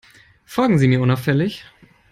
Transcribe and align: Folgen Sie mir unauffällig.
Folgen 0.45 0.79
Sie 0.79 0.87
mir 0.87 0.99
unauffällig. 0.99 1.63